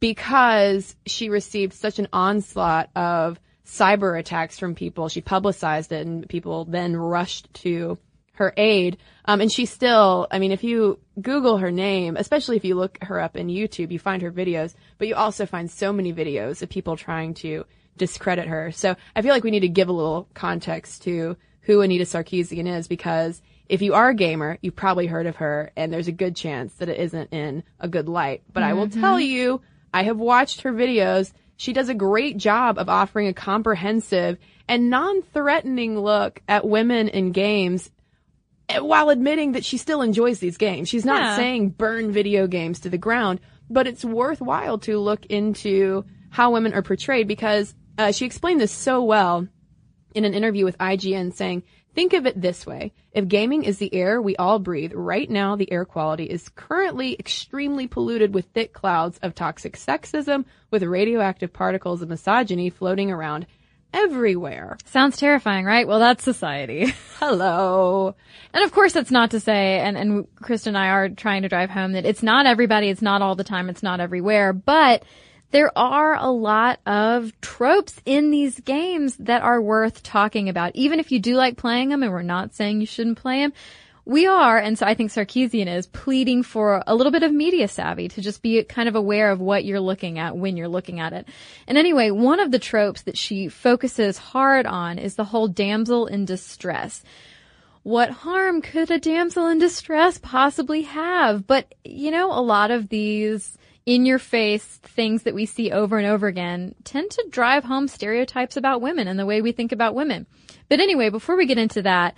[0.00, 5.08] because she received such an onslaught of cyber attacks from people.
[5.08, 7.98] She publicized it and people then rushed to
[8.38, 8.96] her aid.
[9.24, 12.98] Um, and she still, I mean, if you Google her name, especially if you look
[13.02, 16.62] her up in YouTube, you find her videos, but you also find so many videos
[16.62, 17.64] of people trying to
[17.96, 18.72] discredit her.
[18.72, 22.66] So I feel like we need to give a little context to who Anita Sarkeesian
[22.66, 26.12] is because if you are a gamer, you've probably heard of her and there's a
[26.12, 28.42] good chance that it isn't in a good light.
[28.52, 29.60] But I will tell you,
[29.92, 31.32] I have watched her videos.
[31.56, 37.32] She does a great job of offering a comprehensive and non-threatening look at women in
[37.32, 37.90] games
[38.80, 40.88] while admitting that she still enjoys these games.
[40.88, 41.36] She's not Yeah.
[41.36, 46.74] saying burn video games to the ground, but it's worthwhile to look into how women
[46.74, 49.48] are portrayed because uh, she explained this so well
[50.14, 51.62] in an interview with IGN saying,
[51.94, 52.92] think of it this way.
[53.12, 57.16] If gaming is the air we all breathe, right now the air quality is currently
[57.18, 63.46] extremely polluted with thick clouds of toxic sexism with radioactive particles of misogyny floating around
[63.92, 64.76] everywhere.
[64.86, 65.86] Sounds terrifying, right?
[65.86, 66.92] Well, that's society.
[67.18, 68.14] Hello.
[68.52, 71.48] And of course, that's not to say, and, and Krista and I are trying to
[71.48, 75.04] drive home that it's not everybody, it's not all the time, it's not everywhere, but
[75.50, 80.72] there are a lot of tropes in these games that are worth talking about.
[80.74, 83.52] Even if you do like playing them, and we're not saying you shouldn't play them,
[84.08, 87.68] we are, and so I think Sarkeesian is pleading for a little bit of media
[87.68, 90.98] savvy to just be kind of aware of what you're looking at when you're looking
[90.98, 91.28] at it.
[91.66, 96.06] And anyway, one of the tropes that she focuses hard on is the whole damsel
[96.06, 97.04] in distress
[97.88, 101.46] what harm could a damsel in distress possibly have?
[101.46, 105.96] But, you know, a lot of these in your face things that we see over
[105.96, 109.72] and over again tend to drive home stereotypes about women and the way we think
[109.72, 110.26] about women.
[110.68, 112.14] But anyway, before we get into that,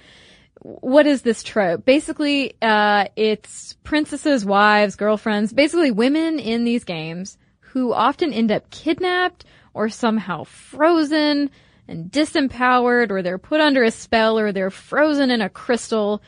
[0.61, 1.85] what is this trope?
[1.85, 8.71] Basically, uh, it's princesses, wives, girlfriends, basically women in these games who often end up
[8.71, 11.51] kidnapped or somehow frozen
[11.89, 16.23] and disempowered or they're put under a spell or they're frozen in a crystal.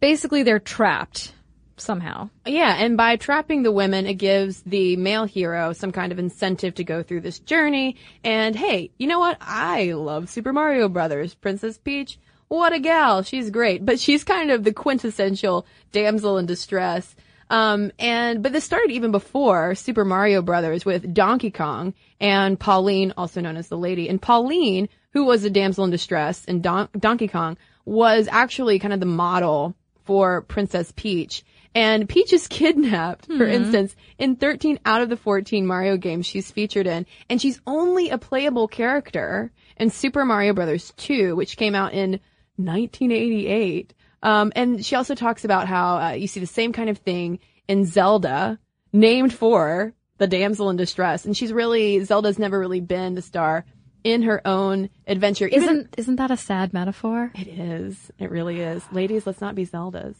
[0.00, 1.32] Basically, they're trapped
[1.76, 2.30] somehow.
[2.46, 6.74] Yeah, and by trapping the women, it gives the male hero some kind of incentive
[6.76, 7.96] to go through this journey.
[8.22, 9.36] And hey, you know what?
[9.40, 11.34] I love Super Mario Brothers.
[11.34, 12.18] Princess Peach,
[12.48, 13.22] what a gal.
[13.22, 13.84] She's great.
[13.84, 17.14] But she's kind of the quintessential damsel in distress.
[17.50, 23.12] Um, and, but this started even before Super Mario Brothers with Donkey Kong and Pauline,
[23.16, 24.08] also known as the lady.
[24.08, 28.94] And Pauline, who was a damsel in distress in Don- Donkey Kong, was actually kind
[28.94, 31.44] of the model for Princess Peach.
[31.74, 36.50] And Peach is kidnapped, for instance, in 13 out of the 14 Mario games she's
[36.50, 37.06] featured in.
[37.28, 42.20] And she's only a playable character in Super Mario Brothers 2, which came out in
[42.56, 43.94] 1988.
[44.22, 47.40] Um, and she also talks about how uh, you see the same kind of thing
[47.68, 48.58] in Zelda,
[48.92, 51.24] named for the damsel in distress.
[51.24, 53.64] And she's really, Zelda's never really been the star
[54.02, 55.46] in her own adventure.
[55.48, 57.32] Even- Isn't isn't that a sad metaphor?
[57.34, 58.10] it is.
[58.18, 58.82] It really is.
[58.92, 60.14] Ladies, let's not be Zeldas.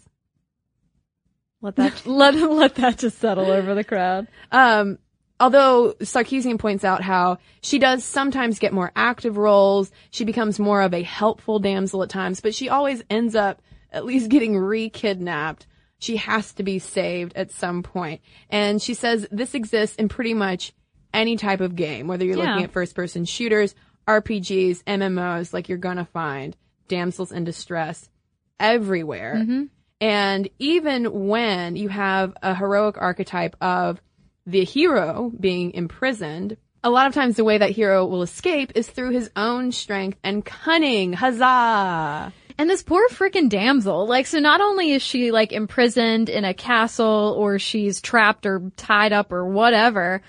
[1.61, 4.29] Let that let let that just settle over the crowd.
[4.53, 4.99] Um,
[5.44, 10.80] although Sarkeesian points out how she does sometimes get more active roles, she becomes more
[10.80, 13.61] of a helpful damsel at times, but she always ends up
[13.92, 15.66] at least getting re-kidnapped.
[15.98, 18.22] She has to be saved at some point.
[18.48, 20.72] And she says this exists in pretty much
[21.12, 22.52] any type of game, whether you're Yeah.
[22.52, 23.74] looking at first person shooters,
[24.09, 26.57] RPGs, MMOs, like you're gonna find
[26.88, 28.09] damsels in distress
[28.59, 29.35] everywhere.
[29.37, 29.64] Mm-hmm.
[30.00, 34.00] And even when you have a heroic archetype of
[34.46, 38.87] the hero being imprisoned a lot of times the way that hero will escape is
[38.87, 41.14] through his own strength and cunning.
[41.14, 42.30] Huzzah!
[42.59, 46.52] And this poor freaking damsel, like, so not only is she like imprisoned in a
[46.52, 50.20] castle or she's trapped or tied up or whatever,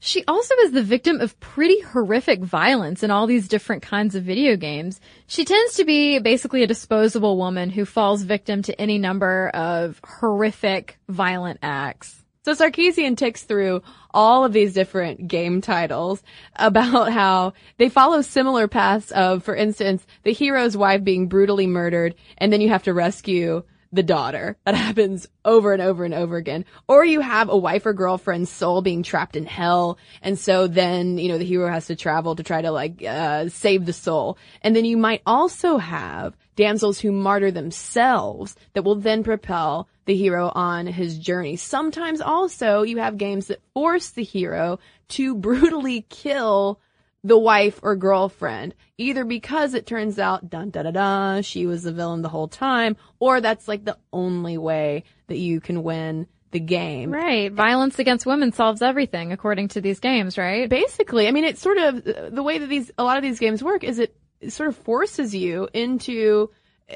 [0.00, 4.24] she also is the victim of pretty horrific violence in all these different kinds of
[4.24, 5.00] video games.
[5.28, 10.00] She tends to be basically a disposable woman who falls victim to any number of
[10.04, 12.23] horrific violent acts.
[12.44, 16.22] So Sarkeesian ticks through all of these different game titles
[16.56, 22.14] about how they follow similar paths of, for instance, the hero's wife being brutally murdered
[22.36, 23.62] and then you have to rescue
[23.94, 24.58] the daughter.
[24.66, 26.66] That happens over and over and over again.
[26.86, 29.96] Or you have a wife or girlfriend's soul being trapped in hell.
[30.20, 33.48] And so then, you know, the hero has to travel to try to like, uh,
[33.48, 34.36] save the soul.
[34.60, 40.16] And then you might also have damsels who martyr themselves that will then propel the
[40.16, 41.56] hero on his journey.
[41.56, 46.80] Sometimes also you have games that force the hero to brutally kill
[47.22, 51.82] the wife or girlfriend, either because it turns out, dun da da da, she was
[51.82, 56.26] the villain the whole time, or that's like the only way that you can win
[56.50, 57.10] the game.
[57.10, 57.50] Right.
[57.50, 60.68] Violence against women solves everything according to these games, right?
[60.68, 63.62] Basically, I mean, it's sort of the way that these, a lot of these games
[63.62, 64.14] work is it
[64.48, 66.50] sort of forces you into,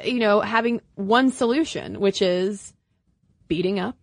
[0.05, 2.75] you know, having one solution, which is
[3.49, 3.97] beating up,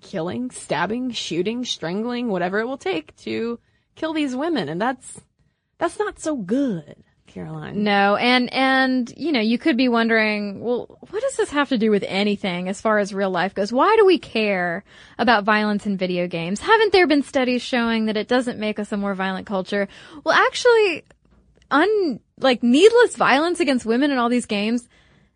[0.00, 3.58] killing, stabbing, shooting, strangling, whatever it will take to
[3.94, 4.68] kill these women.
[4.68, 5.20] And that's,
[5.78, 7.84] that's not so good, Caroline.
[7.84, 11.78] No, and and you know, you could be wondering, well, what does this have to
[11.78, 13.72] do with anything as far as real life goes?
[13.72, 14.82] Why do we care
[15.18, 16.60] about violence in video games?
[16.60, 19.88] Haven't there been studies showing that it doesn't make us a more violent culture?
[20.24, 21.04] Well, actually,
[21.70, 24.88] un like needless violence against women in all these games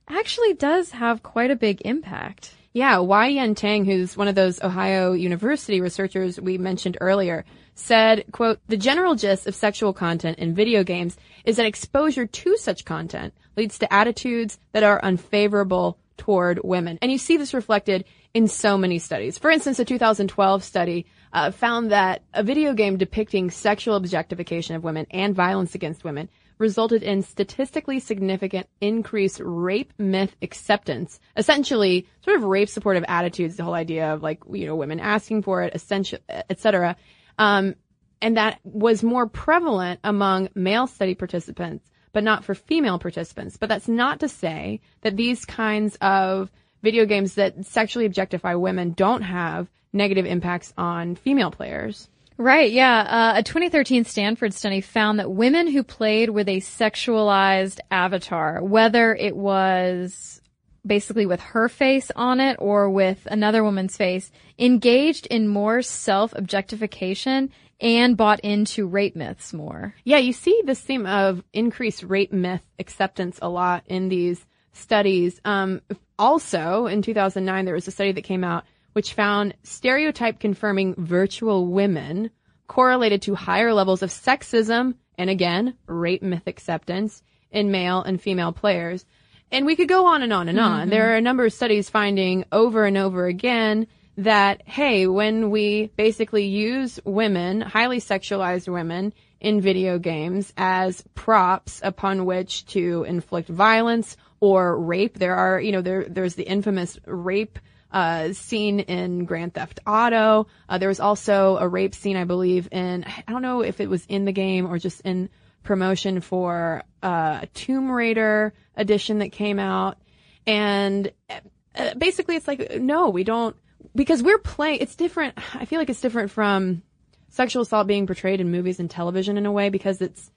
[0.08, 2.54] actually does have quite a big impact.
[2.74, 8.24] Yeah, Wai Yen Tang, who's one of those Ohio University researchers we mentioned earlier, said,
[8.32, 12.86] quote, the general gist of sexual content in video games is that exposure to such
[12.86, 16.98] content leads to attitudes that are unfavorable toward women.
[17.02, 19.36] And you see this reflected in so many studies.
[19.36, 21.04] For instance, a 2012 study
[21.34, 26.30] uh, found that a video game depicting sexual objectification of women and violence against women
[26.62, 31.18] resulted in statistically significant increased rape myth acceptance.
[31.36, 35.42] Essentially, sort of rape supportive attitudes, the whole idea of like, you know, women asking
[35.42, 36.96] for it, et cetera.
[37.36, 37.74] Um,
[38.22, 43.56] and that was more prevalent among male study participants, but not for female participants.
[43.56, 46.50] But that's not to say that these kinds of
[46.82, 52.08] video games that sexually objectify women don't have negative impacts on female players.
[52.38, 53.32] Right, yeah.
[53.34, 59.14] Uh, a 2013 Stanford study found that women who played with a sexualized avatar, whether
[59.14, 60.40] it was
[60.84, 67.50] basically with her face on it or with another woman's face, engaged in more self-objectification
[67.80, 69.94] and bought into rape myths more.
[70.04, 75.40] Yeah, you see this theme of increased rape myth acceptance a lot in these studies.
[75.44, 75.82] Um,
[76.18, 81.66] also, in 2009, there was a study that came out which found stereotype confirming virtual
[81.66, 82.30] women
[82.66, 88.52] correlated to higher levels of sexism and again, rape myth acceptance in male and female
[88.52, 89.04] players.
[89.50, 90.80] And we could go on and on and on.
[90.82, 90.90] Mm-hmm.
[90.90, 95.90] There are a number of studies finding over and over again that, hey, when we
[95.96, 103.48] basically use women, highly sexualized women, in video games as props upon which to inflict
[103.48, 107.58] violence or rape, there are, you know, there, there's the infamous rape
[107.92, 110.46] uh, scene in Grand Theft Auto.
[110.68, 113.88] Uh, there was also a rape scene, I believe, in I don't know if it
[113.88, 115.28] was in the game or just in
[115.62, 119.98] promotion for uh, a Tomb Raider edition that came out,
[120.46, 123.56] and uh, basically it's like no, we don't
[123.94, 124.78] because we're playing.
[124.80, 125.38] It's different.
[125.54, 126.82] I feel like it's different from
[127.28, 130.30] sexual assault being portrayed in movies and television in a way because it's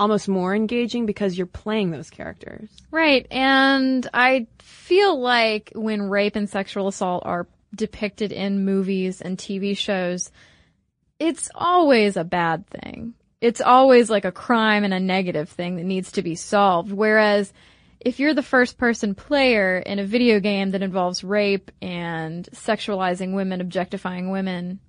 [0.00, 2.70] almost more engaging because you're playing those characters.
[2.90, 3.26] Right.
[3.30, 9.76] And I feel like when rape and sexual assault are depicted in movies and TV
[9.76, 10.32] shows,
[11.18, 13.12] it's always a bad thing.
[13.42, 16.90] It's always like a crime and a negative thing that needs to be solved.
[16.90, 17.52] Whereas
[18.00, 23.34] if you're the first person player in a video game that involves rape and sexualizing
[23.34, 24.80] women, objectifying women,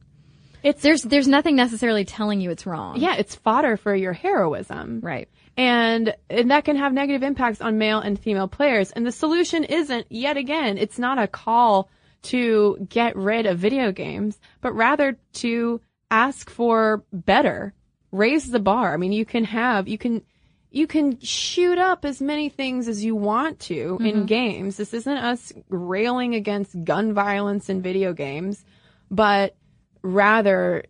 [0.64, 2.98] it's there's there's nothing necessarily telling you it's wrong.
[2.98, 5.00] Yeah, it's fodder for your heroism.
[5.02, 5.30] Right.
[5.58, 8.92] And, and that can have negative impacts on male and female players.
[8.92, 11.90] And the solution isn't, yet again, it's not a call
[12.24, 17.74] to get rid of video games, but rather to ask for better.
[18.12, 18.94] Raise the bar.
[18.94, 20.22] I mean, you can have, you can,
[20.70, 24.06] you can shoot up as many things as you want to mm-hmm.
[24.06, 24.78] in games.
[24.78, 28.64] This isn't us railing against gun violence in video games,
[29.10, 29.56] but
[30.02, 30.84] rather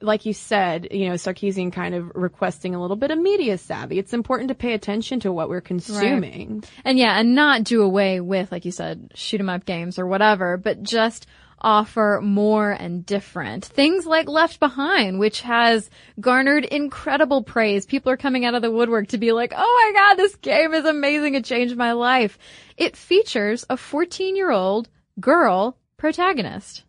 [0.00, 3.98] like you said, you know, Sarkeesian kind of requesting a little bit of media savvy.
[3.98, 6.64] It's important to pay attention to what we're consuming.
[6.84, 10.06] And yeah, and not do away with, like you said, shoot 'em up games or
[10.06, 11.26] whatever, but just
[11.60, 13.64] offer more and different.
[13.64, 15.88] Things like Left Behind, which has
[16.20, 17.86] garnered incredible praise.
[17.86, 20.74] People are coming out of the woodwork to be like, oh my god, this game
[20.74, 21.34] is amazing.
[21.34, 22.38] It changed my life.
[22.76, 24.88] It features a 14 year old
[25.18, 26.84] girl protagonist.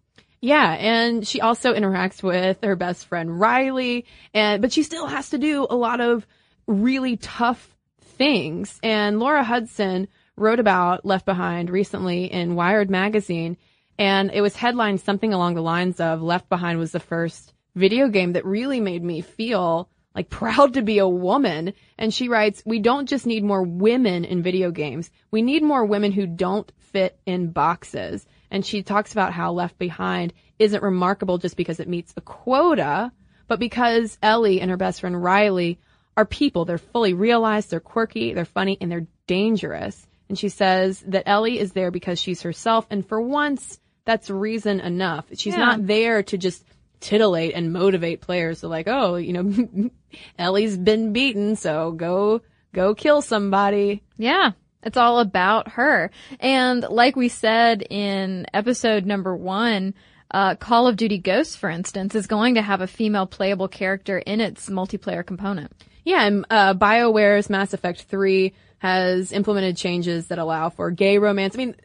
[0.46, 5.32] Yeah, and she also interacts with her best friend Riley, and but she still has
[5.32, 6.28] to do a lot of
[6.68, 8.80] really tough things.
[8.84, 13.58] And Laura Hudson wrote about Left Behind recently in Wired magazine,
[13.98, 18.08] and it was headlined something along the lines of Left Behind was the first video
[18.08, 21.74] game that really made me feel like proud to be a woman.
[21.98, 25.10] And she writes, we don't just need more women in video games.
[25.32, 28.28] We need more women who don't fit in boxes.
[28.56, 33.12] And she talks about how Left Behind isn't remarkable just because it meets a quota,
[33.49, 35.78] but because Ellie and her best friend Riley
[36.16, 36.64] are people.
[36.64, 40.08] They're fully realized, they're quirky, they're funny, and they're dangerous.
[40.30, 44.80] And she says that Ellie is there because she's herself, and for once, that's reason
[44.80, 45.26] enough.
[45.34, 45.66] She's Yeah.
[45.66, 46.64] not there to just
[47.01, 49.89] titillate and motivate players to like, oh, you know,
[50.39, 52.41] Ellie's been beaten, so go,
[52.74, 54.01] go kill somebody.
[54.18, 54.51] Yeah.
[54.86, 56.11] It's all about her.
[56.39, 59.95] And like we said in episode number one,
[60.31, 64.19] uh, Call of Duty Ghosts, for instance, is going to have a female playable character
[64.19, 65.71] in its multiplayer component.
[66.03, 71.55] Yeah, and uh, BioWare's Mass Effect 3 has implemented changes that allow for gay romance.
[71.55, 71.75] I mean,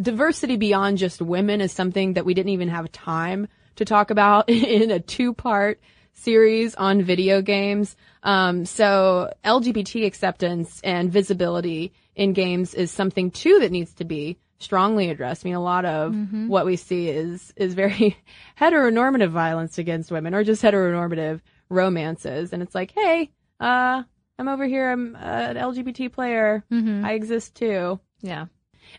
[0.00, 4.48] diversity beyond just women is something that we didn't even have time to talk about
[4.50, 5.80] in a two-part
[6.12, 7.96] series on video games.
[8.22, 14.36] Um, so LGBT acceptance and visibility in games is something too that needs to be
[14.58, 15.46] strongly addressed.
[15.46, 16.12] I mean, a lot of
[16.48, 18.18] what we see is is very
[18.60, 21.40] heteronormative violence against women, or just heteronormative
[21.70, 22.52] romances.
[22.52, 24.02] And it's like, hey, uh,
[24.38, 24.90] I'm over here.
[24.90, 26.64] I'm uh, an LGBT player.
[27.04, 28.00] I exist too.
[28.20, 28.46] Yeah.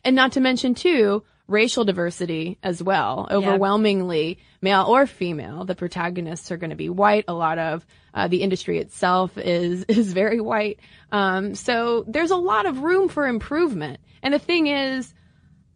[0.04, 3.28] And not to mention too, racial diversity as well.
[3.30, 5.66] Overwhelmingly male or female.
[5.66, 7.26] The protagonists are going to be white.
[7.28, 10.80] A lot of uh, the industry itself is is very white.
[11.12, 14.00] Um, so there's a lot of room for improvement.
[14.22, 15.14] And the thing is,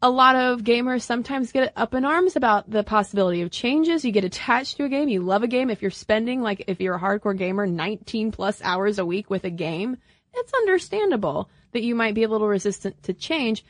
[0.01, 4.03] a lot of gamers sometimes get up in arms about the possibility of changes.
[4.03, 5.07] You get attached to a game.
[5.07, 5.69] You love a game.
[5.69, 9.45] If you're spending, like, if you're a hardcore gamer, 19 plus hours a week with
[9.45, 9.95] a game,
[10.33, 13.63] it's understandable that you might be a little resistant to change,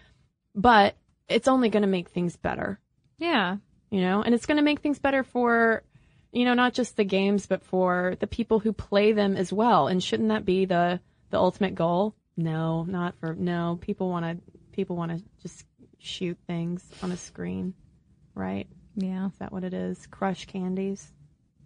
[0.55, 0.95] but
[1.29, 2.79] it's only going to make things better,
[3.17, 3.57] Yeah.
[3.89, 5.83] you know, and it's going to make things better for,
[6.31, 9.87] you know, not just the games, but for the people who play them as well.
[9.87, 10.99] And shouldn't that be the,
[11.29, 12.15] the ultimate goal?
[12.35, 15.65] No, not for, no, people want to, people want to just
[15.99, 17.73] shoot things on a screen,
[18.35, 18.67] right?
[18.95, 19.27] Yeah.
[19.27, 20.05] Is that what it is?
[20.07, 21.11] Crush candies?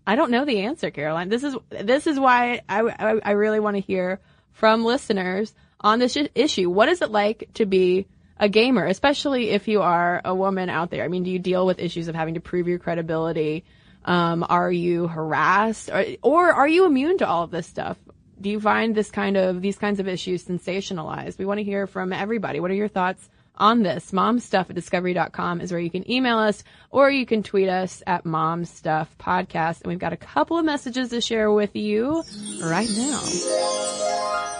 [0.05, 1.27] I don't know the answer, Caroline.
[1.27, 4.21] This is this is why I I, I really want to hear
[4.53, 6.69] from listeners on this issue.
[6.69, 8.07] What is it like to be
[8.39, 11.03] a gamer, especially if you are a woman out there?
[11.03, 13.65] I mean, do you deal with issues of having to prove your credibility?
[14.05, 17.97] Um, are you harassed, or, or are you immune to all of this stuff?
[18.39, 21.37] Do you find this kind of these kinds of issues sensationalized?
[21.39, 22.59] We want to hear from everybody.
[22.59, 23.27] What are your thoughts
[23.59, 24.11] on this.
[24.11, 28.23] Momstuff at discovery.com is where you can email us or you can tweet us at
[28.23, 29.81] momstuff podcast.
[29.81, 32.23] And we've got a couple of messages to share with you
[32.61, 34.56] right now.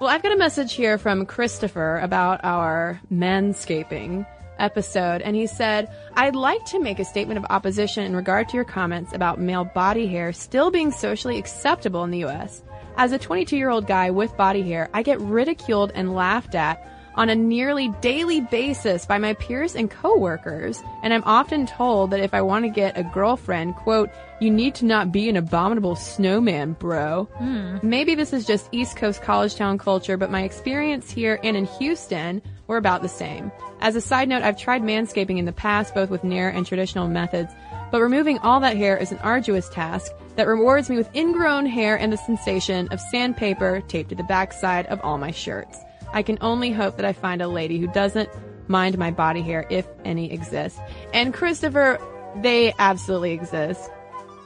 [0.00, 4.26] Well, I've got a message here from Christopher about our manscaping
[4.58, 8.54] episode, and he said, I'd like to make a statement of opposition in regard to
[8.54, 12.62] your comments about male body hair still being socially acceptable in the U.S.
[12.96, 16.82] As a 22 year old guy with body hair, I get ridiculed and laughed at
[17.14, 22.20] on a nearly daily basis by my peers and coworkers, and I'm often told that
[22.20, 25.96] if I want to get a girlfriend, quote, you need to not be an abominable
[25.96, 27.24] snowman, bro.
[27.36, 27.78] Hmm.
[27.82, 31.66] Maybe this is just East Coast college town culture, but my experience here and in
[31.66, 33.52] Houston were about the same.
[33.80, 37.08] As a side note, I've tried manscaping in the past, both with Nair and traditional
[37.08, 37.52] methods,
[37.90, 41.98] but removing all that hair is an arduous task that rewards me with ingrown hair
[41.98, 45.78] and the sensation of sandpaper taped to the backside of all my shirts.
[46.12, 48.28] I can only hope that I find a lady who doesn't
[48.68, 50.78] mind my body hair, if any exists.
[51.12, 51.98] And Christopher,
[52.36, 53.90] they absolutely exist.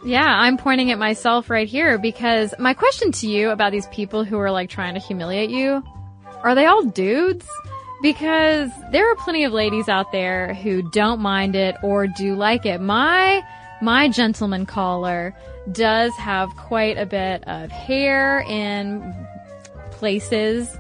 [0.05, 4.25] Yeah, I'm pointing at myself right here because my question to you about these people
[4.25, 5.83] who are like trying to humiliate you,
[6.43, 7.47] are they all dudes?
[8.03, 12.67] Because there are plenty of ladies out there who don't mind it or do like
[12.67, 12.83] it.
[12.83, 13.43] My,
[13.81, 15.35] my gentleman caller
[15.73, 19.15] does have quite a bit of hair in
[19.93, 20.77] places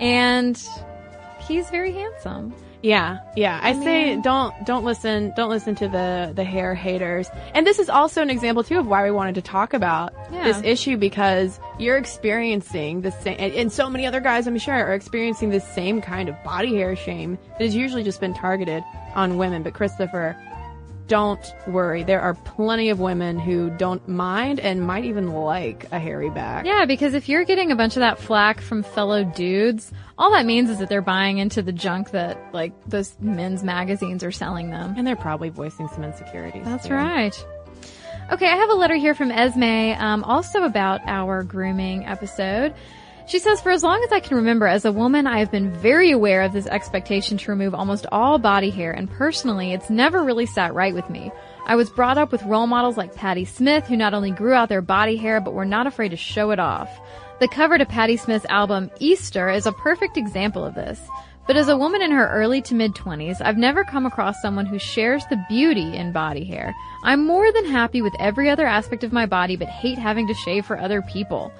[0.00, 0.62] and
[1.40, 2.54] he's very handsome.
[2.82, 3.58] Yeah, yeah.
[3.62, 7.28] I, say don't don't listen don't listen to the the hair haters.
[7.52, 10.44] And this is also an example too of why we wanted to talk about Yeah.
[10.44, 14.74] this issue because you're experiencing the same, and, and so many other guys I'm sure
[14.74, 18.84] are experiencing the same kind of body hair shame that has usually just been targeted
[19.16, 19.62] on women.
[19.64, 20.36] But Christopher,
[21.06, 22.02] don't worry.
[22.02, 26.66] There are plenty of women who don't mind and might even like a hairy back.
[26.66, 30.46] Yeah, because if you're getting a bunch of that flack from fellow dudes, all that
[30.46, 34.70] means is that they're buying into the junk that like those men's magazines are selling
[34.70, 34.94] them.
[34.96, 36.64] And they're probably voicing some insecurities.
[36.64, 36.94] That's too.
[36.94, 37.46] right.
[38.32, 42.74] Okay, I have a letter here from Esme, um, also about our grooming episode.
[43.26, 45.72] She says, for as long as I can remember, as a woman, I have been
[45.72, 50.22] very aware of this expectation to remove almost all body hair, and personally, it's never
[50.22, 51.32] really sat right with me.
[51.66, 54.68] I was brought up with role models like Patti Smith, who not only grew out
[54.68, 57.00] their body hair, but were not afraid to show it off.
[57.40, 61.00] The cover to Patti Smith's album Easter is a perfect example of this.
[61.48, 64.66] But as a woman in her early to mid 20s, I've never come across someone
[64.66, 66.74] who shares the beauty in body hair.
[67.02, 70.34] I'm more than happy with every other aspect of my body, but hate having to
[70.34, 71.52] shave for other people.